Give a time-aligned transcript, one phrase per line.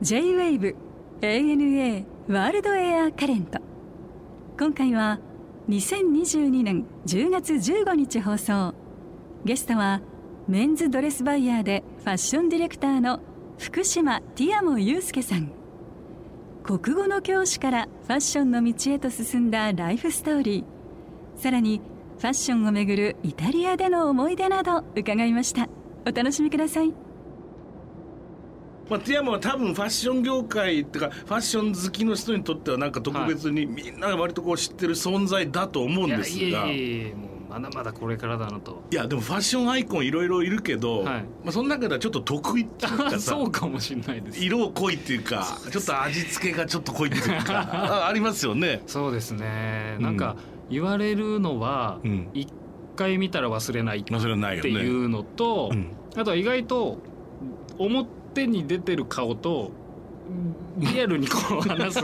[0.00, 0.76] J-WAVE
[1.20, 3.58] ANA ワールドエアカレント
[4.56, 5.18] 今回は
[5.68, 8.74] 2022年10月15日放送。
[9.44, 10.02] ゲストは
[10.46, 13.20] メンズドレスバイヤーでファッションディレクターの
[13.58, 15.50] 福島ティアモユースケさん。
[16.62, 21.40] 国語の教師からファッションの道へと進んだライフストーリー。
[21.40, 21.80] さらに
[22.18, 25.68] ファッションをめぐるイタリアでの思い出など伺いました。
[26.06, 26.92] お楽しみください。
[28.88, 36.46] まあ、ティアモは多分ファッション業界っていうかファッション好きの人にとってはなんか特別にみんなが割とこう知ってる存在だと思うんですが。
[36.46, 38.82] いやいやいやもうまだまだこれからだなと。
[38.90, 41.22] いやでもファッションアイコンいろいろいるけど、はい。
[41.22, 44.44] まあ、その中ではちょっと得意っていうかさ そうかもしれないです。
[44.44, 48.82] 色濃いっていうかちょっと味付けがちょっと濃いっていうか あありますよね。
[48.88, 49.98] そうですね。
[50.00, 50.34] なんか
[50.68, 52.28] 言われるのはうん。
[52.34, 52.52] 一
[53.00, 54.04] 回見たら忘れないっ。
[54.62, 56.98] ていうのと、うんあとは意外と
[57.78, 59.70] 表に出てる顔と
[60.78, 62.00] リアルにこう話す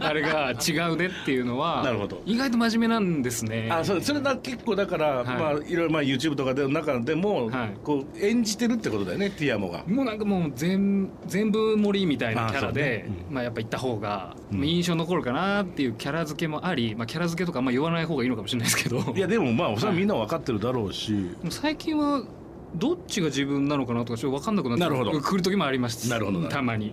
[0.00, 2.22] あれが違うねっていうのは なるほど。
[2.26, 3.68] 意外と真面目なんですね。
[3.70, 5.26] あそうそれだ結構だから、はい。
[5.26, 7.70] まあいろいろまあ YouTube とかでの中でも、はい。
[7.84, 9.84] こう演じてるってことだよねティアモが。
[9.86, 13.04] もうなんかもう全全部盛りみたいなキャラでね。
[13.28, 13.34] うん。
[13.34, 14.66] まあやっぱ行った方がうん。
[14.66, 19.14] 印象残るかなっていうキャラ付けもあり、まあ、キャラ付けとかあんま言わない方がいいのかもしれないですけど。
[19.14, 22.22] いやでもまあそれはみんな分かってるだろうし、でも最近は
[22.74, 26.92] どっちが自分なのかなとかちょっと分かんなくなってなる時もありますなたまに。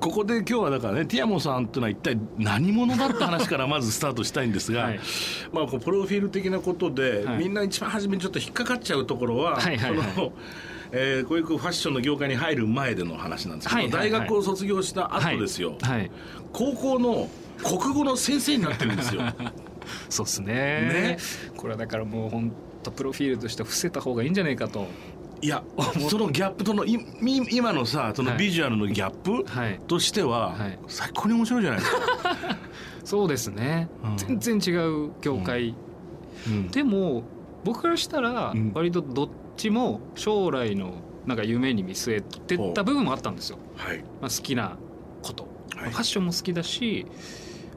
[0.00, 5.00] ここで今日はだからねティアモさんっていうのは一体何者だって話からまずスタートしたいんですが、はい。
[5.52, 7.38] まあこうプロフィール的なことで、はい。
[7.38, 10.08] みんな一番初めにちょっと引っかかっちゃうところは、はいはいはい。
[10.14, 10.32] その
[10.92, 14.10] えーこういうファッションの業界に入る前での話なんですけど、はいはいはい。
[14.10, 16.10] 大学を卒業した後ですよ、はい、はい。
[16.52, 17.28] 高校の
[17.62, 19.22] 国語の先生になってるんですよ。
[20.10, 20.54] そうですね。
[20.54, 21.18] ね。
[21.56, 22.52] これはだからもう本
[22.84, 24.86] 当プロフィールとして伏せた方がいいんじゃないかと。
[25.42, 25.62] いや
[26.08, 29.80] そのギャップとの今のさそのビジュアルのギャップはい。
[29.86, 30.78] としては、はい。
[30.86, 31.98] 最高に面白いじゃないですか。
[33.04, 34.16] そうですね、うん。
[34.38, 35.74] 全然違う業界、
[36.46, 36.68] うん。
[36.68, 37.24] でも
[37.64, 38.72] 僕からしたらうん。
[38.74, 40.94] 割とどっちも将来の
[41.26, 43.98] なんか夢に見据えてた部分もあったんですよ、はい。
[44.20, 44.76] まあ、好きな
[45.22, 45.90] こと、はい。
[45.90, 47.06] ファッションも好きだし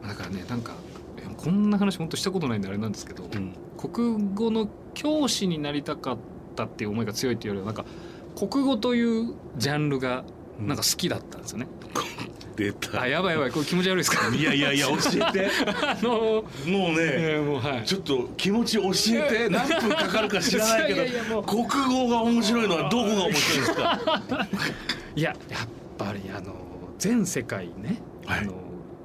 [0.08, 0.74] だからねなんか
[1.18, 6.18] えこんな話本当したことないんであれなんですけど、うん国語の教師になりたかっ
[6.56, 7.86] たっていう思いが強いっていうよりはなんか
[8.36, 10.24] 国語というジャンルが
[10.60, 11.68] なんか好きだったんですよね、
[12.56, 13.02] 出た。
[13.02, 13.52] あやばいやばい。
[13.52, 14.28] これ気持ち悪いですか？
[14.36, 14.96] いやいやいや教
[15.30, 15.50] えて。
[15.82, 16.46] あのもうね、
[17.00, 17.86] えーもうはい。
[17.86, 18.92] ちょっと気持ち教
[19.24, 19.50] えて。
[19.50, 24.48] 何分かかるか知らないけどいやいや国語が面白いのはどこが面白いんですか？
[25.16, 25.68] いややっ
[25.98, 26.56] ぱりあの
[26.98, 28.40] 全世界ね、はい。
[28.40, 28.54] あの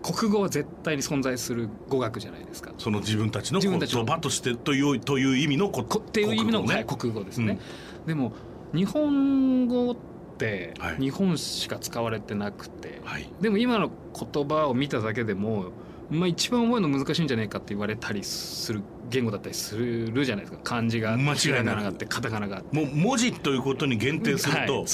[0.03, 2.73] 国語は絶対に存在する語学じゃないですか。
[2.79, 7.59] その自分たちの言葉としてというという意味のここっていう意味の国語はい国語ですね。
[8.07, 8.33] でも
[8.75, 10.97] 日本語ってはい。
[10.99, 13.29] 日本しか使われてなくて、はい。
[13.41, 15.67] でも今の言葉を見ただけでも、
[16.11, 20.63] まあ、一番覚えるの難しいんじゃないかって言われたりする言語だったりするじゃないですか。
[20.65, 22.77] 漢字が間違いなくてカタカナがあって。
[22.77, 24.87] もう文字ということに限定すると、はい。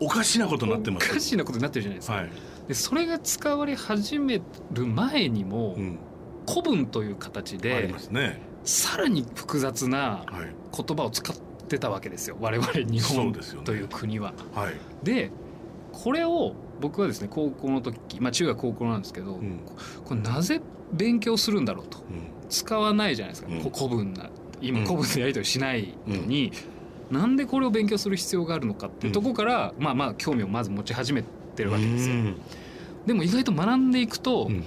[0.00, 2.14] おかしなことになってまおかすしなことになってるじゃないですか。
[2.14, 2.30] はい、
[2.68, 4.40] でそれが使われ始め
[4.72, 5.98] る前にも、うん、
[6.48, 8.40] 古文という形ありでますね。
[8.64, 10.54] さらに複雑なはい。
[10.74, 11.36] 言葉を使っ
[11.68, 12.36] てたわけですよ。
[12.40, 13.32] 我々日本
[13.64, 14.32] という国は。
[14.54, 15.30] はい、で
[15.92, 19.60] これを僕はですね高校の時、まあ、中学高校なんですけど、うん。
[20.04, 20.60] これなぜ
[20.92, 21.98] 勉強するんだろうと。
[21.98, 22.48] うん。
[22.48, 23.62] 使わないじゃないですか、うん。
[23.62, 24.30] こ古文な
[24.60, 24.84] 今うん。
[24.86, 26.52] 古文でやり取りしないのに、
[27.12, 31.22] なんでこれを勉強する必要があるのかっていうところから、まあまあ興味をまず持ち始め
[31.54, 32.14] てるわけですよ。
[32.14, 32.36] うん。
[33.06, 34.64] でも意外と学んでいくと、うん。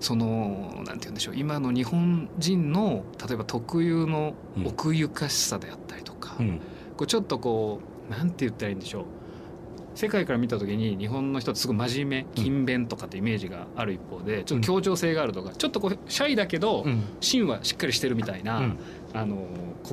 [0.00, 4.34] そのなんて言うんでしょう今の日本人の例えば特有の
[4.64, 6.60] 奥ゆかしさであったりとか、うん。
[6.96, 9.04] こうちょっとこうなんて言ったらいいんでしょう。
[9.94, 17.02] 世界から見た時に日本の人ってすごい真面目勤勉とかってイメージがある一方でちょっと協調性があるとかちょっとこうシャイだけどうん。
[17.20, 18.78] 芯はしっかりしてるみたいな、うん
[19.14, 19.46] あの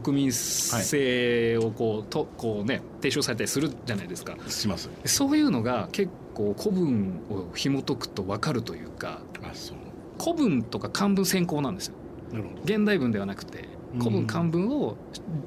[0.04, 4.36] 国民性をこうとこうね提唱されたりするじゃないですか。
[4.48, 4.90] します。
[5.06, 9.78] そういうのが結構古文を紐解くと分かるというかあそう。
[10.22, 11.94] 古文とか漢文先行なんですよ。
[12.32, 12.62] なるほど。
[12.64, 13.70] 現代文ではなくて
[14.00, 14.14] 古うん。
[14.14, 14.98] 文漢文を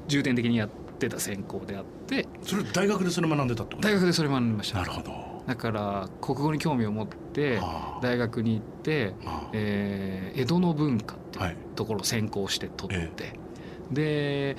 [0.07, 3.87] 重点的にやってた専攻であってそれ大学でそれ学んでたってこと？
[3.87, 4.79] 大学でそれ学びました。
[4.79, 5.29] なるほど。
[5.47, 7.59] だから国語に興味を持って
[8.01, 9.13] 大学に行って、
[9.53, 11.51] えー江戸の文化ってはい。
[11.51, 13.33] いうところを専攻して取っえて、
[13.91, 14.55] で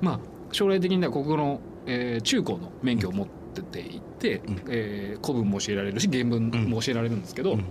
[0.00, 0.20] まあ
[0.52, 4.62] 将来的には国語の、えー中高の免許を持ってていって、うん。
[4.68, 7.64] えー古文も教えられるし原文も教えられるんですけど、うん。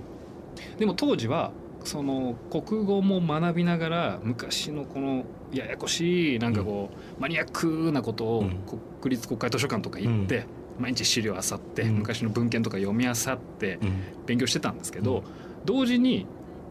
[0.78, 1.52] でも当時は
[1.84, 5.24] その国語も学びながら昔のこの
[5.54, 8.60] ややこしいなんかこう、マニアックなことをうん。
[9.02, 10.46] 国立国会図書館とか行って、
[10.80, 11.96] 毎日資料あさって、うん。
[12.00, 14.02] 昔の文献とか読みあさってうん。
[14.26, 15.24] 勉強してたんですけど、
[15.66, 16.26] 同時に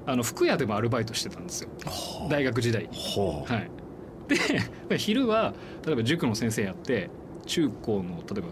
[0.04, 1.70] あの服屋でもアルバイトしてたんですよ。
[2.28, 3.70] 大学時代はい、
[4.28, 4.36] で
[4.98, 7.10] 昼は例えば塾の先生やって
[7.46, 8.48] 中高の例えば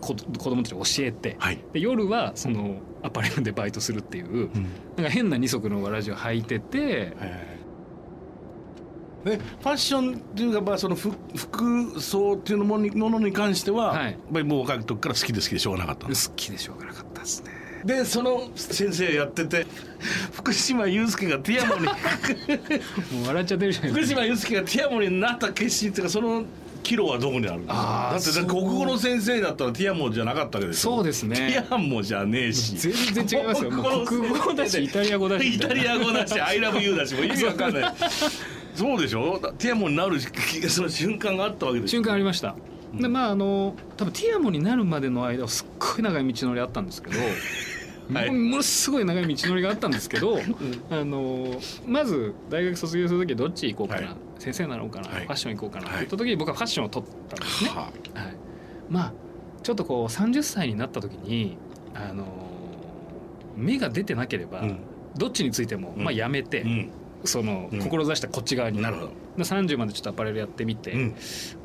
[0.00, 1.58] 子子供たち教えてはい。
[1.72, 4.50] で夜はそのアパレルでバイトするっていううん。
[4.96, 7.16] なんか変な二足のわらじを履いてて
[9.24, 14.04] ね、ファッションっていうか、まあ、その服服装っていうものにものに関しては、はい。
[14.06, 17.61] やっぱりもう若い時から好きで好きでしょうがなかったん好ですきでしょうがなかったですね。
[17.84, 19.66] でその先生やってて
[20.32, 21.86] 福島祐介がティアモに
[23.18, 24.06] もう笑っちゃってるじゃない福。
[24.06, 26.44] 島祐介がティアモになった決心っていうかその
[26.82, 33.70] キロはどこにあるんですかだって国語の先生だったらティアモじゃなかったわけでしょそうですねティアモじゃねえし全然違いますよ。
[34.06, 35.54] 国語だしイタリア語だし。
[35.54, 37.94] イタリア語だし「I love you」だしもう意味わかんない
[38.74, 39.38] そうでしょ？
[39.58, 40.18] ティアモになる
[40.68, 42.54] その瞬間があったわけでしょ瞬間ありました。
[42.94, 47.16] でまああの多分ティアモになるまでの間はすっごい長い道のりあったんですけど。
[48.12, 48.30] はい。
[48.30, 50.38] もものすごい長い道のりがあったんですけど、
[50.90, 54.16] あのまず大学卒業する時どっち行こうかな、はい。
[54.38, 55.24] 先生になろうかな、はい。
[55.24, 56.06] ファッション行こうかなってはい。
[56.06, 57.70] 言った時に僕はファッションを取ったんですね。
[57.70, 57.92] ははい、
[58.88, 59.12] まあ
[59.62, 61.56] ちょっとこう30歳になった時に
[61.94, 62.24] あの
[63.56, 64.78] 目が出てなければ、うん。
[65.16, 66.04] どっちについても、うん。
[66.04, 66.90] まあ、やめて、うん。
[67.24, 67.80] そのうん。
[67.80, 68.80] 志したこっち側に。
[68.80, 69.08] なるほど。
[69.36, 71.08] で30までちょっとアパレルやってみて、うん。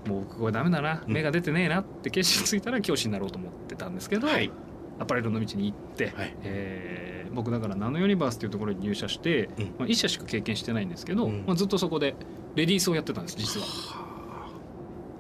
[0.08, 1.14] もう僕これダメだなうん。
[1.14, 4.52] 目が出てねえなって決心ついたら教師になろうと思ってたんですけど、はい
[5.00, 6.36] アパレルの道に行って、はい。
[6.44, 9.66] えー僕だからナノユニバースというところに入社して、うん。
[9.78, 11.44] まあ、1社しか経験してないんですけど、うん。
[11.46, 12.16] まあ、ずっとそこで
[12.56, 13.68] レディースをやってたんです実は。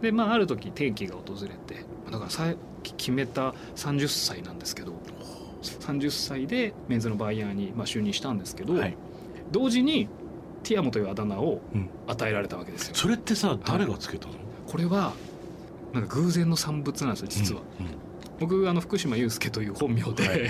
[0.01, 2.53] でまあある時転機が訪れてだからさ
[2.83, 4.93] 決めた30歳なんですけど
[5.61, 8.95] 30歳でメンズのバイヤーにまあ就任したんですけど、はい。
[9.51, 10.07] 同時に
[10.63, 11.89] ティアモというあだ名をうん。
[12.07, 12.95] 与えられたわけですよ。
[12.95, 14.35] それってさ誰がつけたの？
[14.65, 15.13] これは
[15.93, 17.61] なんか偶然の産物なんですよ実は。
[18.39, 20.49] 僕あの福島祐介という本名で、はい。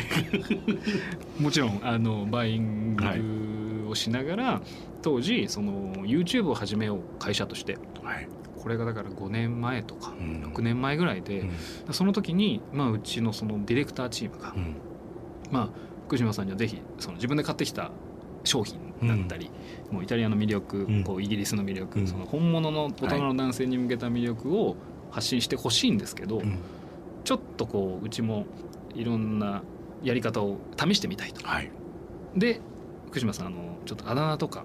[1.41, 4.61] もちろんあのバイイングをしながら、
[5.01, 7.73] 当時その YouTube を始めよう会社として。
[7.73, 8.27] うんはい。
[8.57, 10.51] これがだから5年前とかうん。
[10.53, 11.93] 6年前ぐらいで、うん。
[11.93, 14.75] その時に、まあ、うちのそのディレクターチームが、うん。
[15.51, 15.69] まあ、
[16.07, 17.91] 福島さんにはぜひその自分で買ってきた
[18.43, 19.51] 商品だったり、
[19.91, 21.03] もうイタリアの魅力、うん。
[21.03, 22.07] こうイギリスの魅力、うん。
[22.07, 24.75] その本物の大人の男性に向けた魅力を
[25.11, 26.57] 発信してほしいんですけど、うん
[27.27, 28.45] ちょっとこううちも
[28.95, 29.61] いろんな
[30.01, 31.45] やり方を試してみたいと。
[31.45, 31.69] はい。
[32.37, 32.61] で
[33.07, 34.63] 福島さんあのちょっとあだ名とか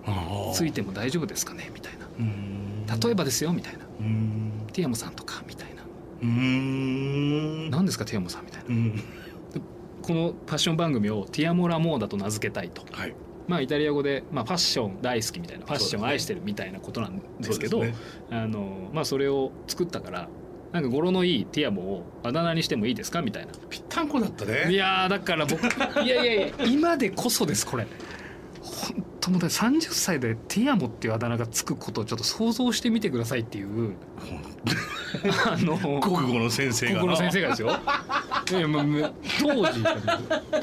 [0.54, 1.72] ついてても大丈夫ですかね？
[1.74, 2.96] みたいな。
[3.04, 3.80] 例えばですよみたいな。
[3.98, 4.52] うん。
[4.72, 5.82] ティアモさんとかみたいな。
[6.22, 7.68] うん。
[7.70, 8.68] 何ですかティアモさんみたいな。
[8.68, 9.02] うん。
[10.00, 12.84] このファッション番組をティアモラモーダと名付けたいと。
[12.92, 13.14] はい。
[13.48, 17.90] まあイタリア語で、まあ、ファッション大好きみたいなファッション愛してるみたいなことなんですけどそ
[18.30, 20.28] あの、まあ、それを作ったから
[20.72, 23.52] なんか語呂のいいティアモをあだ名にしてもいいですかみたいな。
[23.68, 25.62] ぴったんこだったいねやーだから僕
[26.02, 27.86] いやいやいや今でこそですこれ。
[28.62, 33.94] 本当もうだって30歳でティアモっていうあだ名がつくことをちょっと想像してみてくださいっていう。
[35.46, 37.68] あの国語の先生が国語の先生がですよ。
[38.50, 39.84] いやもう当時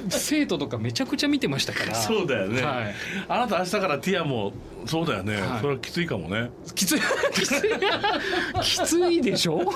[0.09, 1.95] 生徒とかめちゃくちゃ見てましたから。
[1.95, 2.95] そうだよね、はい。
[3.29, 4.51] あなた明日からティアも
[4.85, 5.61] そうだよね、はい。
[5.61, 6.49] それはきついかもね。
[6.75, 6.99] きつい。
[7.33, 7.61] きつい。
[8.61, 9.61] きついでしょ？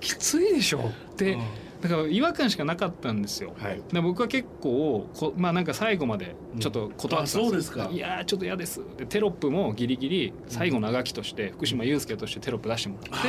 [0.00, 0.90] きついでしょ？
[1.12, 1.38] って
[1.84, 3.52] だから違和感しかなかったんですよ。
[3.58, 3.82] はい。
[3.92, 7.90] で僕は結構こまあなんか最後までちょっと断ってたんあそうですか。
[7.92, 8.80] いやーちょっと嫌です。
[8.96, 13.28] でテロップもギリギリ最後のあがきとして福島祐介としてテロップ出してもらって。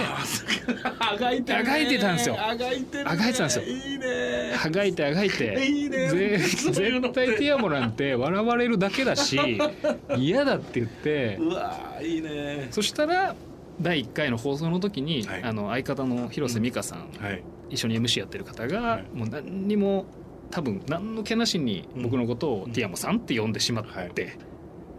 [0.99, 1.59] あがいてね。
[1.59, 2.37] あがいてたんですよ。
[2.39, 3.03] あがいてね。
[3.05, 3.65] あがいてたんですよ。
[3.65, 4.53] いいね。
[4.63, 5.59] あがいてあがいて。
[5.67, 6.07] いいね。
[6.37, 9.37] 絶対ティアモなんて笑われるだけだし
[10.15, 11.37] 嫌だって言って。
[11.41, 12.69] うわーいいね。
[12.71, 13.35] そしたら
[13.81, 15.43] 第1回の放送の時に、はい。
[15.43, 19.05] あの相方の広瀬美香さん、はい一緒に MC やってる方が、はい。
[19.13, 20.05] もう何にも
[20.51, 24.11] 多分何の気なしに僕のことをうんティアモさんって呼んでしまって、はい。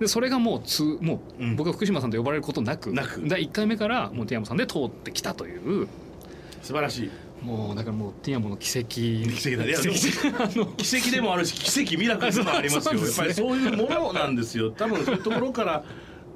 [0.01, 1.57] でそれがもうつもう、うん。
[1.57, 3.27] 僕は福島さんと呼ばれることなくなく。
[3.27, 5.89] 第1回目からもうティアモさんで通ってきたという
[6.63, 7.11] 素晴らしい。
[7.43, 8.89] もうだからもうティアモの奇跡。
[8.89, 9.63] 奇跡
[10.83, 11.11] 奇跡。
[11.15, 12.95] でもあるし奇跡ミラクルでもありますよ。
[13.01, 13.01] ね。
[13.03, 14.71] やっぱりそういうものなんですよ。
[14.71, 15.85] 多分そういうところから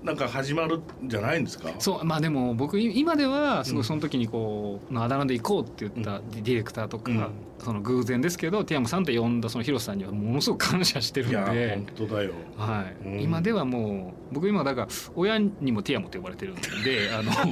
[0.02, 1.70] なんか始まるんじゃないんですか？
[1.78, 3.82] そうまあでも僕い今ではすごうん。
[3.82, 7.26] いその時にこう、あだ名で行こうって言ったディレクターとか、うん。
[7.58, 12.06] その偶然ですけどティアモさんって呼んだその広瀬さんにはものすごく感謝してるんいやで本。
[12.08, 12.30] 当だよ。
[12.56, 13.20] はい、うん。
[13.20, 17.44] 今ではもう僕今だから親にもティアモと呼ばれてるんで あのあ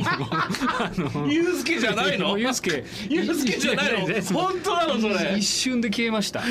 [1.23, 2.39] のユースケじゃないの？
[2.39, 4.23] ユースケユースケじゃないの？
[4.33, 5.37] 本当なのそれ？
[5.37, 6.41] 一瞬で消えました。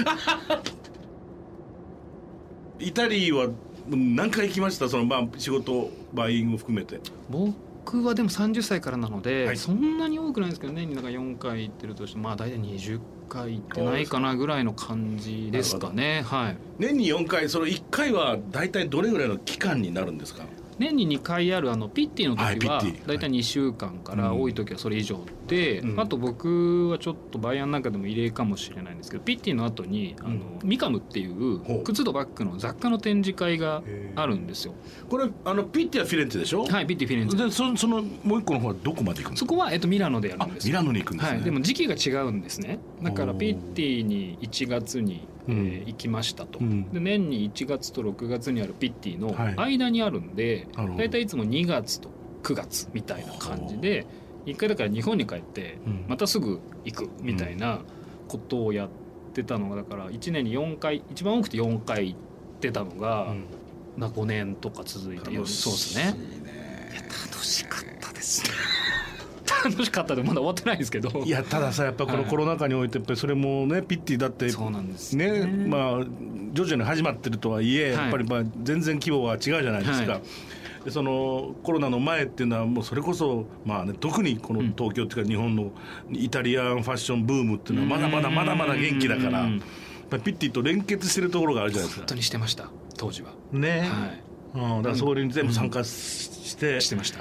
[2.80, 3.48] イタリーは
[3.90, 4.90] 何回行きました？
[4.90, 7.00] そのまあ仕事バイイング含めて。
[7.30, 9.58] 僕はでも30歳からなので、はい。
[9.58, 16.24] そんなに多くないんですけど年になんか4回行ってるとしてまあ大体20回行ってないかなぐらいの感じですかね。
[16.26, 16.58] はい。
[16.80, 20.44] 年に4回その1回は大体どれぐらいの期間になるんですか？
[20.80, 23.08] 年に2回あるあのピッティの時ははいピッティ。
[23.08, 24.42] 大体2週間からうん。
[24.42, 26.00] 多い時はそれ以上で、うん。
[26.00, 33.84] あと僕はちょっとバイアンなんかでも異例かもしれないんですけどピッティの後にあの、うんミカムっていう靴とバッグの雑貨の展示会が
[34.16, 34.74] あるんですよ。
[35.10, 36.66] これあのピッティはフィレンツェでしょ？
[36.66, 37.46] はいピッティフィレンツェ。
[37.46, 39.46] でそそのもう一個の方はどこまで行くんですか？
[39.46, 42.80] そこは、えっと、ミラノでやるあんですミラノに行くんですね、はい、でも時期が違うんですね。
[43.02, 45.38] だからピッティに1月に、えーうん
[45.86, 46.92] 行きましたと、うん。
[46.92, 49.56] で年に1月と6月にあるピッティのはい。
[49.78, 51.04] 間にあるんで、なるほど。
[51.04, 52.10] 大体いつも2月と
[52.44, 54.06] 9月みたいな感じで
[54.52, 56.06] 一回だから日本に帰ってうん。
[56.08, 57.82] またすぐ行くみたいな
[58.28, 58.90] ことをやっ
[59.34, 62.20] てたのがだから1年に4回一番多くて4回行っ
[62.60, 63.44] てたのが、うん。
[63.98, 66.16] な5年とか続いてそうですね。
[67.32, 68.44] 楽しかったです。
[68.44, 68.52] ね
[69.66, 71.24] 楽しかったでまだ終わってないんですけど。
[71.26, 72.30] いやたださやっぱこのはい。
[72.30, 76.06] コロナ禍においてやっぱりそれもねピッティだってそうなんですねまあ
[76.54, 78.02] 徐々に始まってるとはいえ、はい。
[78.04, 80.14] やっぱりまあ全然規模は違うじゃないですか。
[80.14, 80.22] はい
[80.88, 84.74] でそのコロナの前っていうのはもうそれこそまあね特にこのうん。
[84.74, 85.74] 東京っていうか日本の
[86.14, 89.50] イタリアンファッションブームっていうのはまだまだまだまだ元気だから
[90.20, 92.02] ピッティと連結してるところがあるじゃないですか。
[92.04, 92.16] 本当。
[92.16, 93.32] にしてました当時は。
[93.52, 93.90] ね、
[94.54, 97.20] はうん、だからそれに全部参加して、いしてました。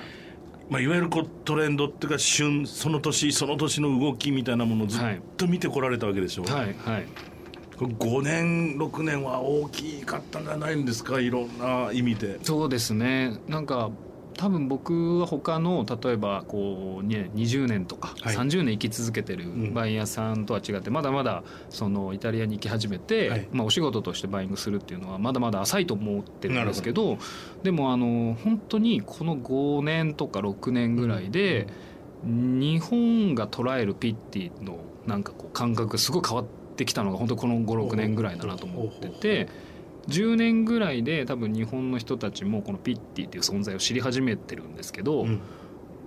[0.71, 5.03] まあ、いわゆるこうトレンドっていうか旬その年その年の動きみたいなものをずっ
[5.37, 6.45] と見てこられたわけでしょ。
[6.45, 6.67] はい。
[6.67, 6.75] はい。
[6.75, 7.36] これ
[7.79, 11.21] 5年6年は大きかったんじゃないんですか？
[11.21, 12.39] いろんな意味で。
[12.43, 13.39] そうですね。
[13.49, 13.91] なんか
[14.39, 18.37] 多分僕は他の例えばこう、ね、20年とかはい。
[18.37, 19.73] 30年生き続けてるん。
[19.73, 23.49] バイヤーさんとは違ってまだまだそのイタリアに行き始めて、はい。
[23.51, 27.17] まあ、お仕事としてバイイングするっていうのはまだまだ浅いと思ってるんですけど
[27.63, 31.67] でもあの本当にこの5年とか6年ぐらいで、
[32.23, 39.49] 日本が捉えるピッティのなんかこう感覚がすごい変わってきたのが本当この56年ぐらいだなと思ってて
[40.09, 45.41] 10年ぐらいで多分日本の人たちもこのピッティっていう存在を知り始めてるんですけど、うん。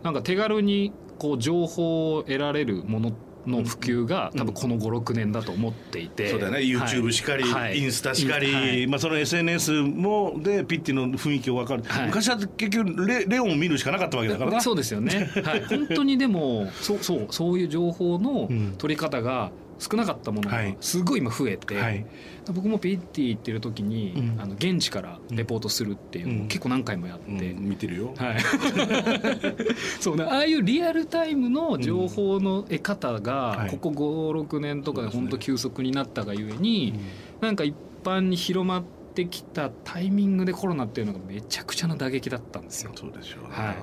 [0.04, 3.12] なんか手軽にこう情報を得られるもの
[3.46, 6.60] の普及が多分この56年だと思っていて、そうだよね。
[6.60, 7.80] YouTube しかり、はい。
[7.80, 8.88] インスタしかり、はい。
[8.88, 12.08] まあ、その SNS もでピッティの雰囲気を分かる、はい。
[12.08, 14.52] 昔は結局レレオンを見るしかなかったわけだから。
[14.52, 18.76] なそうですよね、はい、本当にでもそうそうそういう情報のうん。
[18.78, 20.77] 取り方が少なかったものがはい。
[20.81, 22.05] すごい今増えて、はい。
[22.53, 24.41] 僕もピッティ行ってる時に、うん。
[24.41, 26.41] あの現地からレポートするっていうのうん。
[26.43, 27.69] を結構何回もやって、うん。
[27.69, 28.39] 見てるよ、はい、
[30.00, 33.71] そうねああいうリアルタイムの情報の得方はがい。
[33.71, 36.93] ここ56年とかで本当急速になったがゆえに、
[37.39, 38.83] なんか一般に広まっ
[39.15, 42.91] てきたタイミングでコロナっていうのがめちゃくちゃな打撃だったんですよ。
[42.95, 43.50] そうでしょうね。
[43.51, 43.75] はい。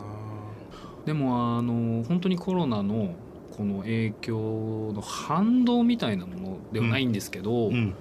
[1.07, 3.15] でもあの本当にコロナの
[3.57, 7.95] この影響の反動みたいなものではないんですけど、うん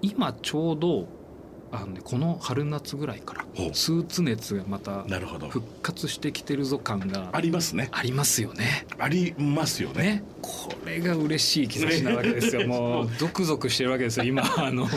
[0.00, 1.08] 今ちょうど
[1.72, 5.02] あの、ね、この春夏ぐらいからスーツ熱がまた
[5.48, 8.86] 復活してきてるぞ感がありますねありますよね。
[8.98, 12.66] ありますよねね、これが嬉しい兆しなわけですよ。
[12.68, 14.24] もうゾクゾクしてるわけですよ。
[14.24, 14.88] 今あの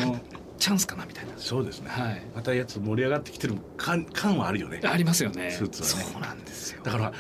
[0.60, 1.34] チャンスかなみたいな。
[1.38, 2.22] そうですね、はい。
[2.36, 5.52] またやつ盛り上がってきてる感感はあるよねありますよね。
[5.52, 6.82] スーツはねそうなんですよ。
[6.84, 7.14] だから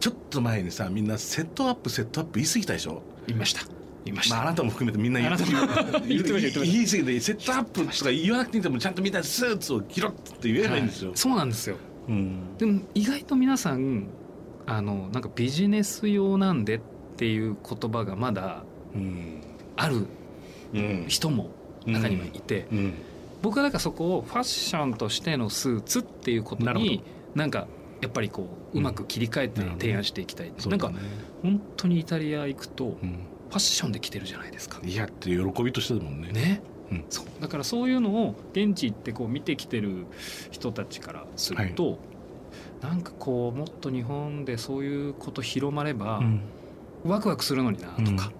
[0.00, 3.02] ちょっと前にさみんなセットアップセットアップ言い過ぎたでしょ？
[3.26, 3.60] 言いました。
[4.04, 4.34] 言いました。
[4.36, 6.00] まあ、あなたも含めてみんな言 ってました。
[6.00, 6.22] 言言い
[6.86, 11.18] 過ぎてセットアップとか言わなくていいもちゃんとみんなスーツを着ろって言えばいいんですよ、はい。
[11.18, 11.76] そうなんですよ。
[12.08, 12.56] うん。
[12.58, 14.06] でも意外と皆さん
[14.66, 16.80] あのなんかビジネス用なんでっ
[17.16, 18.64] ていう言葉がまだ
[18.94, 19.42] うん。
[19.76, 20.06] ある
[20.72, 21.04] うん。
[21.08, 21.50] 人も
[21.86, 22.94] 中にはいて、うん。
[23.42, 27.02] 僕はだからそこをファッションとしてのスーツっていうことに
[27.34, 27.66] なんか
[28.00, 30.96] やっぱりこううまく切り替えて提案していきたい、なんかそうだね
[31.42, 33.18] 本当にイタリア行くとフうん。
[33.50, 34.78] ァッションで着てるじゃないですか。
[34.84, 36.30] いやっていう喜びとしてだもんね。
[36.30, 37.04] ね、うん。
[37.10, 37.26] そう。
[37.40, 40.06] だからそういうのを現地行ってこう見てきてる
[40.52, 41.98] 人たちからすると、
[42.80, 46.42] なんかこうもっと日本でそういうこと広まれば、うん。
[47.04, 48.30] ワクワクするのになとか、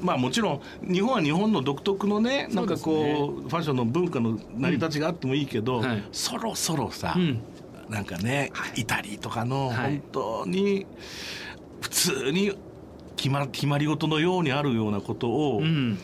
[0.00, 0.60] まあもちろん
[0.92, 2.46] 日本は日本の独特のね。
[2.52, 5.84] なんかこうファッションの文化の成り立ちがあってもいいけど、うん。
[5.84, 6.04] はい。
[6.12, 7.42] そろそろさ、うん
[7.92, 8.80] なんかね、はい。
[8.80, 9.76] イタリーとかのはい。
[9.76, 10.86] 本当に
[11.80, 12.52] 普通に
[13.16, 15.98] 決ま決まり事のようにあるようなことを、うん。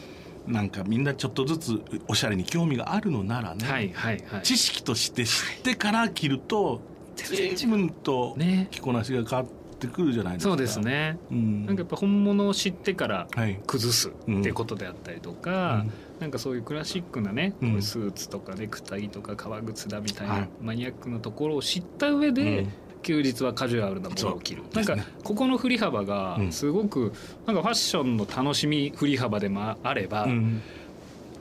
[0.46, 4.42] なんかみんなちょっとずつおしゃれに興味があるのならね、はいはいはい。
[4.42, 6.80] 知識として知ってから着ると
[7.16, 8.68] 全然違う随分とね。
[8.70, 10.50] 着こなしが変わってくるじゃないですか。
[10.50, 11.18] そうです、ね。
[11.30, 15.84] うん、なんかやっぱ本物を知ってからはい、崩すっていうことであったりとか、
[16.20, 17.82] なんかそういうクラシックなね、うん。
[17.82, 20.48] スーツとかネクタイとか革靴だみたいはない。
[20.60, 22.72] マニアックなところを知った上で、うん。
[23.02, 26.52] 休日はカジュアルなものを着るそうなんかここの振り幅がうん。
[26.52, 27.12] すごく
[27.46, 30.62] なんかファッションの楽しみ振り幅でもあれば、うん。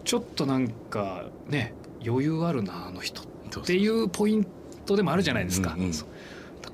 [0.04, 1.74] ちょっとなんかね
[2.06, 3.26] 余裕あるなあの人っ
[3.66, 4.48] ていうポイン
[4.86, 5.74] トでもあるじゃないですか。
[5.74, 5.92] うんうん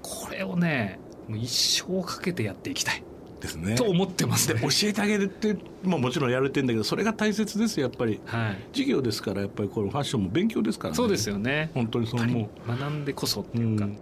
[0.01, 3.03] これをねもう一生かけてやっていきたい
[3.43, 3.75] ですね。
[3.75, 8.21] と思ってます教えてあげるって、まあ、もちろんやれてんだけどそれが大切ですよやっぱり。
[8.25, 10.95] はい、授業ですからやっぱりこのファッションも勉強ですからね。
[10.95, 11.69] そうですよね。
[11.73, 13.97] 本当にそのもり学んでこそってう、いうか、うん。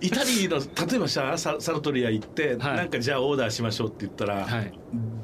[0.00, 2.76] イタリの例えばさササルトリア行って、はい。
[2.76, 4.72] なんかじゃあオーダーしましょうって言ったら、はい、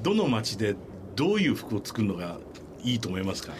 [0.02, 0.74] どの町で
[1.14, 2.38] どういう服を作るのが
[2.82, 3.52] いいと思いますか？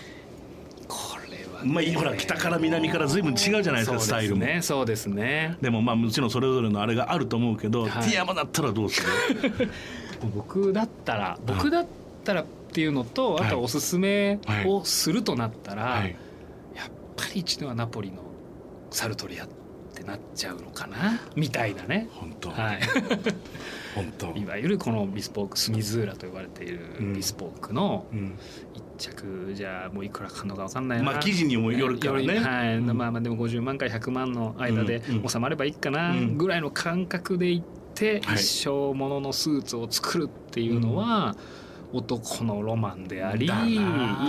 [1.65, 4.43] まあほら北から南から随分違うじゃないですかスタイルも。
[4.43, 4.63] そうですね。
[4.63, 7.91] そうですねでもまあもちろんそれぞれのあれがあると思うけど、はい。
[8.11, 9.71] ティアマだったらどうする？
[10.35, 11.87] 僕だったら僕だっ
[12.25, 16.17] たらっていうのと、はいあとはおすすめをするとなったら、はい。
[16.75, 16.87] やっ
[17.17, 18.17] ぱり一度はナポリの
[18.91, 19.49] サルトリアっ
[19.95, 22.09] てなっちゃうのかなみたいなね。
[22.13, 22.81] 本当、はい
[24.37, 28.39] いわゆるこのビスポークスミズーラと呼ばれているうんビスポークのうん。
[28.75, 29.53] 一着。
[29.55, 31.05] じゃあもういくらかかるのか分かんないな。
[31.05, 32.39] まあ生地にもよるからね。
[32.39, 32.87] はい、うん。
[32.97, 36.39] まあまあでも50万から100万の間で収まればいいかなうん。
[36.39, 37.63] ぐらいの感覚でいっ
[37.95, 38.37] てはい。
[38.37, 41.37] 一生もののスーツを作るっていうのは
[41.93, 43.47] 男のロマンであり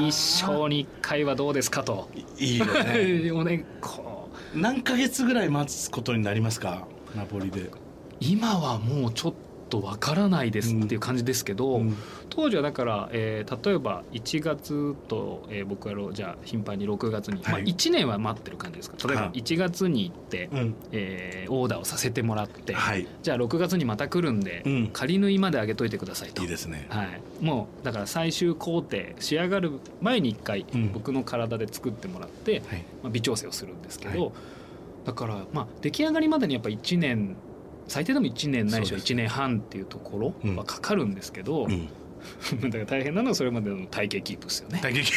[0.07, 2.09] 一生に一回はどうですかと。
[2.37, 3.31] いいよね。
[3.35, 4.57] おねこう。
[4.57, 6.87] 何ヶ月ぐらい待つことになりますか？
[7.15, 7.69] ナポリで、
[8.19, 9.33] 今はもうちょっ
[9.69, 11.95] とわからないですっていう感じですけど、うん。
[12.29, 18.97] 当時はだから、えー例えば1月と、えー僕はじゃあ頻繁に6月に、まあ、はい1年は待ってる感じですか。
[19.07, 20.75] 例えばはい1月に行って、うん。
[20.91, 23.07] えーオーダーをさせてもらって、はい。
[23.23, 24.87] じゃあ6月にまた来るんで、うん。
[24.91, 26.41] 仮縫いまで上げといてくださいと。
[26.41, 26.87] いいですね。
[26.89, 29.71] はい、もうだから最終工程仕上がる
[30.01, 30.91] 前に1回うん。
[30.91, 32.83] 僕の体で作ってもらって、はい。
[33.03, 34.31] まあ、微調整をするんですけど、は
[35.05, 37.35] だからまあ出来上がりまでにやっぱ1年
[37.89, 39.13] 最低でも1年ないしはそうです。
[39.13, 41.89] 1年半っていうところはかかるんですけど、うん。
[42.69, 44.79] だから大変なのはそれまでの体型キープですよね。
[44.81, 45.11] 大激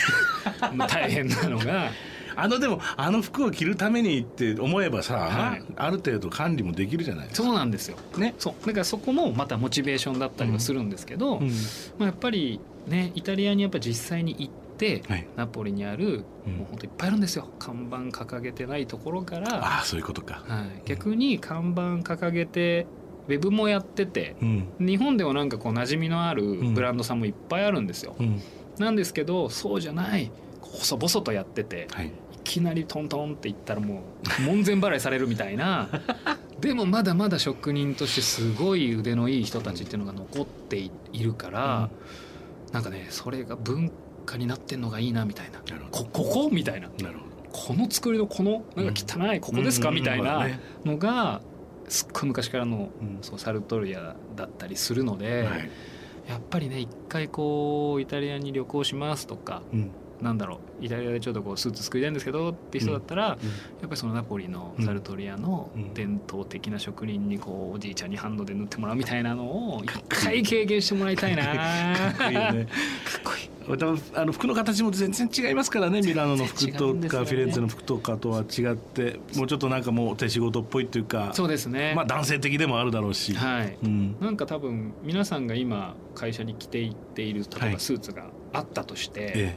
[0.74, 1.90] もう大変なのが
[2.34, 5.62] あのでもあの服を着るためにって思えばさ、はい。
[5.76, 7.46] ある程度管理もできるじゃないですか。
[7.46, 7.98] そうなんですよ。
[8.16, 8.34] ね。
[8.38, 8.66] そう。
[8.66, 11.48] だからそこもまたモチベーションだったりはするんですけど、うん。
[11.48, 11.54] ま
[12.00, 14.61] あ、やっぱりねイタリアにやっぱ実際に行って、
[15.08, 15.26] はい。
[15.36, 16.56] ナポリにある、うん。
[16.56, 17.48] もう本当いっぱいあるんですよ。
[17.58, 20.42] 看板掲げてないところから、ああそういうことか。
[20.46, 22.86] はい、逆に看板掲げて
[23.28, 24.68] ウェブもやっててうん。
[24.80, 26.74] 日本ではなんかこう馴染みのあるん。
[26.74, 28.16] ブランドさんもいっぱいあるんですよ。
[28.18, 28.40] うん。
[28.78, 32.06] なんですけどそうじゃない細々とやっててはい。
[32.06, 32.10] い
[32.44, 34.02] きなりトントンっていったらも
[34.40, 35.88] う門前払いされるみたいな。
[36.60, 40.90] でもまだまだ職人としてすごい腕のいい人たちっていうのが残ってい
[41.22, 41.90] るから、
[42.72, 43.90] なんかねそれが文
[44.22, 45.60] 化になってんのがいいなみたいな。
[45.90, 46.48] こここ？
[46.50, 46.88] みたいな。
[47.52, 48.64] この作りのこの？
[48.76, 50.48] なんか汚いここですか、うんみたいな
[50.84, 51.42] のが
[51.88, 53.18] すっごい昔からのうん。
[53.22, 55.70] そうサルトリアだったりするので、はい。
[56.28, 59.90] やっぱりね一回こうイタリアに旅行しますとかうん
[60.22, 63.38] なんだろうイタリアでちょっとこうスーツ作りたいんですけどって人だったら、やっ
[63.82, 71.44] ぱりそのナポリのサルトリアのうん伝統的な職人にこうおじいちゃんにハンドで塗ってもらうみたいなのを一回経験してもらいたいな。
[71.44, 72.64] かっこいいよね。
[72.64, 73.52] かっこいい
[74.14, 77.26] あの服の形も全然違いますからねミラノの服とうんですよね。
[77.26, 83.78] かフィレンツェの服とかとは違ってもうちょっとなんかもう手仕事っぽいっていうかそうですね、まあ男性的でもあるだろうし、はい。
[83.84, 84.16] うん。
[84.20, 87.72] なんか多分皆さんが今会社に着ていっている例えはい。
[87.74, 89.56] ばスーツがあったとして、え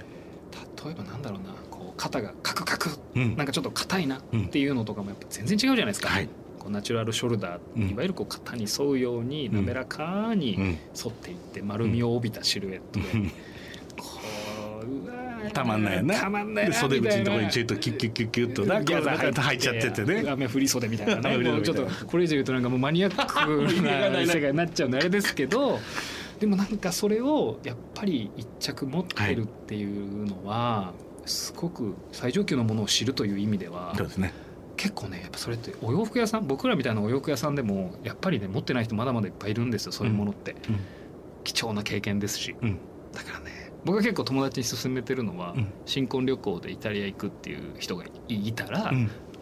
[0.83, 3.35] 例えばなんだろうなこう肩がカクカクえうん。
[3.35, 6.29] なんかちょっと硬いなっていうのとかもやっぱ全然違うじゃないですか、はい。
[6.59, 7.89] こうナチュラルショルダー、うん。
[7.89, 10.63] いわゆるこう肩に沿うように滑らかにうん。
[10.63, 10.77] 沿
[11.09, 13.05] っていって丸みを帯びたシルエットで、
[13.97, 14.19] こ
[14.83, 20.23] ううわーたまんないよねたまんな袖口のところにちょみっとキュッキュッキュッキュッとなギャザー入っちゃっててね。
[20.27, 21.61] 雨降り袖みたいなね。
[21.63, 25.79] ちょっとこれ以上言うとなんかもうマニアックな世界になっちゃうんであれですけど
[26.39, 30.93] でもなんかそれをやっぱり一着持ってるっていうのは、
[31.25, 34.33] すごく最上級のものを知るという意味ではそうですね。
[34.77, 40.79] 結構ねやっぱそれってお洋服屋さん僕らみたいなお洋服屋さんでもやっぱりね持ってない人まだまだいっぱいいるんですよそういうものって、うん。
[41.43, 42.79] 貴重な経験ですし、うん。
[43.13, 45.73] だからね僕は結構友達に勧めてるのは、うん。
[45.85, 48.91] 新婚旅行でイタリア行くっていう人がいたら、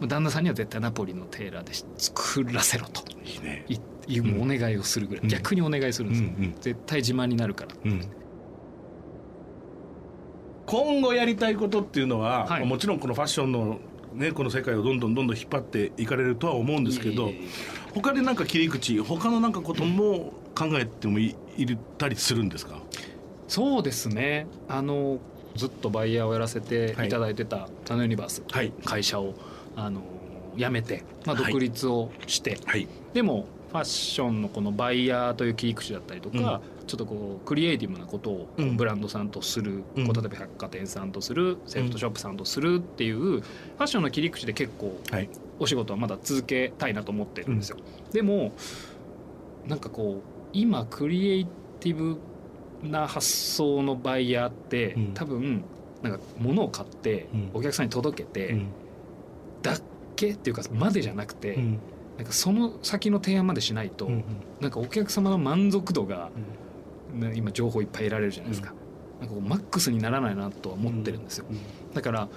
[0.02, 3.04] 旦那さんには絶対ナポリのテーラーで作らせろと。
[3.24, 3.66] いいね。
[3.68, 3.78] い
[4.08, 5.30] いうもうお願いをするぐらい、うん。
[5.30, 6.56] 逆にお願いするんですよ、うんうん。
[6.60, 8.02] 絶対自慢になるから、うん。
[10.66, 12.66] 今後やりたいことっていうのは、はい。
[12.66, 13.80] もちろんこのファッションの
[14.14, 17.32] ねこの世界をどんどんどんどん引っ張っていかれるとは思うんですけど
[17.94, 22.80] 他でなんか切り口他のなんかことも考えてもいいたりするんですか？
[23.48, 24.48] そうですね。
[24.68, 25.20] あの
[25.56, 28.72] ずっとバイヤーをやらせていただいてたタナユニバースはい。
[28.86, 29.34] 会社を
[29.76, 30.02] あの
[30.58, 31.52] 辞めて、まあ、はい。
[31.52, 32.88] 独立をして、はい。
[33.14, 38.78] でもファッションのこのバイヤーという切り口だったりとか、ちょっとこうクリエイティブなことをうん。
[38.78, 40.06] ブランドさんとする、うん。
[40.06, 45.30] こう例えば百貨店さんとするセレクトショップさんとするっていうファッションの切り口で結構はい。
[45.60, 47.78] お仕事はまだ続けたいなと思ってるんですよ。
[48.12, 48.54] でも
[49.68, 51.48] なんかこう今クリエイ
[51.80, 52.20] ティブ
[52.84, 55.14] な発想のバイヤーって、うん。
[55.14, 55.64] 多分
[56.04, 57.50] なんか物を買ってうん。
[57.56, 58.68] お客さんに届けて、うん
[59.64, 59.78] だ
[60.16, 60.30] け？
[60.32, 61.80] っていうかまでじゃなくて、うん。
[62.18, 64.24] なんかその先の提案までしないと、うん
[64.62, 66.30] なんかお客様の満足度が、
[67.12, 68.74] ね今情報いっぱい得られるじゃないですか,、
[69.20, 71.46] なんかこうマックスにならないなとは思ってるんですよ。
[71.94, 72.30] だから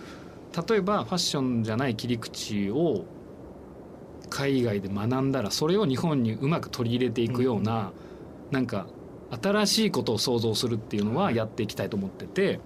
[0.69, 3.05] 例えばファッションじゃない切り口を
[4.31, 7.93] 海外で学んだらそれを日本にうまく取り入れていくような、
[8.51, 8.87] なんか
[9.43, 12.61] 新しいことを想像するっていうのはやっていきたいと思ってて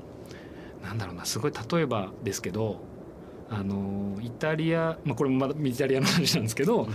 [0.83, 2.81] なんだろうなすごい例えばですけど
[3.51, 6.89] あのイタリア、まあ、これもまだイタリアの話なんですけど、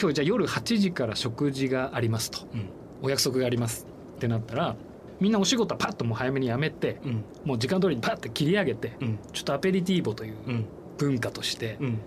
[0.00, 2.68] 今日じゃあ夜8時から食事がありますと、うん。
[3.02, 3.86] お約束があります。
[4.16, 4.76] ってなったら
[5.18, 7.24] みんなお仕事はパッともう早めにやめてうん。
[7.44, 9.18] もう時間通りにパッて切り上げてうん。
[9.32, 10.64] ちょっとアペリティーボといううん。
[10.96, 11.98] 文化としてうん。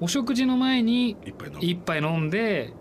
[0.00, 1.16] お食事の前に
[1.60, 2.72] 一杯飲んで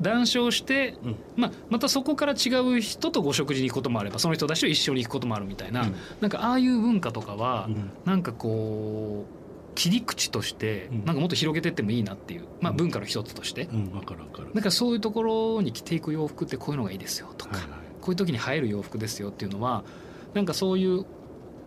[0.00, 1.16] 談笑して、うん。
[1.36, 5.94] まあ、またそこから違う人とご食事に行くこともあればその人たちと一緒に行くこともあるみたいな、うん。
[6.20, 7.90] なんかああいう文化とかは、うん。
[8.04, 11.04] なんかこう切り口としてうん。
[11.04, 12.76] なんかもっと広げてってもいいなっていう、まあ、うん。
[12.76, 14.50] 文化の一つとして、うんわかるわかる。
[14.54, 17.80] なんかそういうところに着ていく洋服ってこういうのがいいですよとか、はいはい。
[18.00, 19.84] こういう時に映える洋服ですよっていうのは
[20.32, 21.04] なんかそういう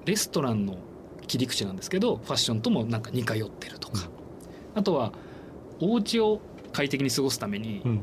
[0.06, 0.78] レストランの
[1.28, 4.10] 切り口なんですけどファッションともなんか似通ってるとか、
[4.74, 5.14] あとは
[5.80, 6.42] お家を
[6.72, 8.02] 快適に過ごすために、うん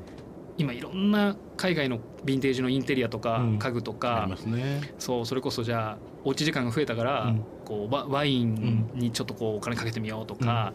[0.60, 3.58] 今いろんな海外のヴィンテージのインテリアとかうん。
[3.58, 4.92] 家具とあかり、ますね。
[4.98, 7.44] そうそれこそじゃあおうち時間が増えたから、うん。
[7.64, 10.74] こうワワインにちょっとこうお金かけてみようとか、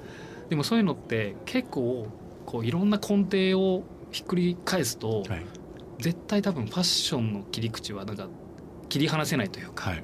[0.50, 2.08] でもそういうのって結構
[2.45, 5.45] こういろんな根底をひっくり返すと、はい。
[6.00, 8.28] 絶対多分ファッションの切り口はなんか
[8.89, 10.04] 切り離せないというか、はい。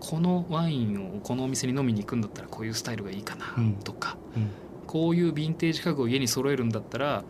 [0.00, 3.72] このワインをこのお店に飲みに行くんだったらこういうスタイルがいいかなうん。
[3.74, 4.50] とか、うん。
[4.86, 7.22] こういうヴィンテージ家具を家に揃えるんだったら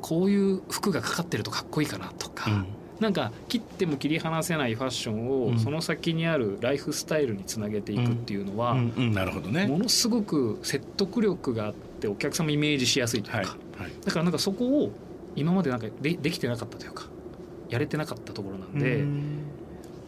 [0.00, 2.66] こういう服がかかってるとかっこいいかなとか、うん。
[3.00, 5.56] なんか切っても切り離せないファッションうん。
[5.56, 9.66] をその先にあるライフスタイルにつなげていくっていうのは、なるほどね。
[9.66, 13.82] ものすごく説得力があってお客様イメージしやすいというか、はい。
[13.82, 13.92] はい。
[14.04, 14.92] だからなんかそこを
[15.36, 17.06] 今までなんかでできてなかったというか
[17.68, 19.42] やれてなかったところなんで、うん。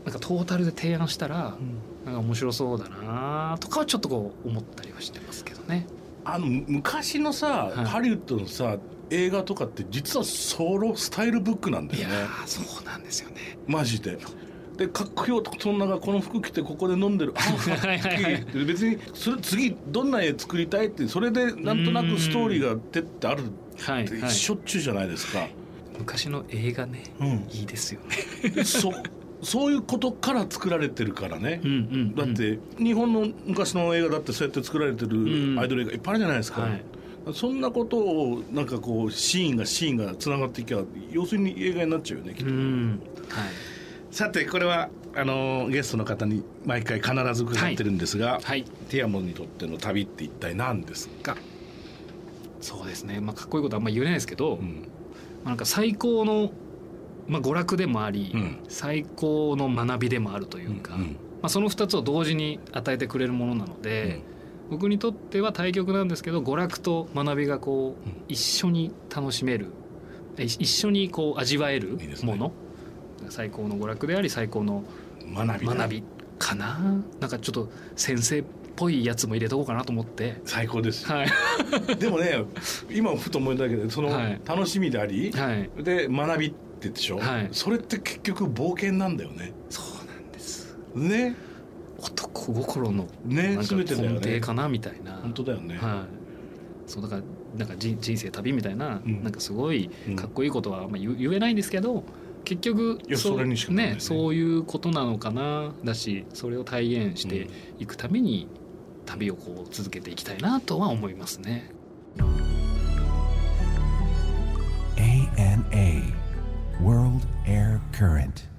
[0.04, 1.78] なんかトータルで提案したらうん。
[2.04, 5.86] なんか面白そうだなとかはちょっとこう思ったりはしてますけどね。
[6.24, 7.84] あの昔のさ、はい。
[7.84, 8.76] ハリウッドのさ
[9.12, 12.14] 映画とかって実はソロスタイルブックなんだよね。
[12.14, 13.58] ーそうなんですよね。
[13.66, 14.18] マジで。
[14.76, 17.34] でかっこよそんながこの服着てここで飲んでる。
[17.36, 25.46] あかっ別にそれ次どんな絵作りたいってそれでなんとなくストーリーがてってあるってはいはい、しょっちゅうじゃないですか、
[25.98, 27.48] 昔の映画ねうん。
[27.50, 28.00] いいですよ
[28.54, 28.64] ね。
[28.64, 28.92] そ
[29.42, 31.60] そういうことから作られてるからね。
[31.64, 32.14] うんうんうん。
[32.14, 35.54] だって日本の昔の映画だってそうやって作られてうん。
[35.54, 36.84] るアイドル映画いっぱいあるじゃないですか、はい
[37.34, 43.00] そんなことをなんかこうシーンがシーンがつながっていけば要するに映画になっちゃうよねきっと、うん。
[43.28, 43.48] はい。
[44.10, 48.64] さてこれはあのゲストの方に毎回必ず伺ってるんですが、はい。
[48.88, 51.36] ティアモンにとっての旅って一体何ですか、
[52.60, 54.88] そうですね、まあ、かっこいいことはあんま言えないですけど、まうん。
[55.44, 56.50] あ、なんか最高の、
[57.28, 58.58] まあ、娯楽でもあり、うん。
[58.68, 61.00] 最高の学びでもあるというか、うん
[61.42, 64.22] まあ、その2つを同時に与えてくれるものなので、
[64.72, 68.24] 僕にとっては対極なんですけど娯楽と学びがこう、うん。
[68.26, 69.66] 一緒に楽しめる。
[70.38, 72.52] い一緒にこう味わえるもの？
[73.28, 74.82] 最高の娯楽であり最高の
[75.34, 76.02] 学びだ学び
[76.38, 76.80] かな？
[77.20, 80.40] なんかちょっと先生っぽいやつも入れとこうかなと思って。
[80.46, 81.06] 最高です。
[81.06, 81.26] はい、
[82.00, 82.42] でもね
[82.90, 84.40] 今ふと思い出したけどそのはい。
[84.46, 87.48] 楽しみであり、はい、で学びって言ってでしょ、はい。
[87.52, 89.52] それって結局冒険なんだよね。
[89.68, 90.74] そうなんです。
[90.94, 91.36] ね。
[91.98, 96.06] 男心のねなんか根底ねかなみたいな、本当だよね、は
[96.86, 97.22] い、そうだから
[97.56, 99.22] なんか人人生旅みたいな、うん。
[99.22, 100.16] なんかすごいうん。
[100.16, 102.04] かっこいいことはまあ言言えないんですけど
[102.44, 103.56] 結局いやそれね。
[103.70, 108.48] ねそういうことなのかなだしそれを体現していくために
[109.06, 111.70] 旅をこう続けていきたいなとは思いますね。
[114.96, 116.14] ANA
[116.80, 118.51] World Air Current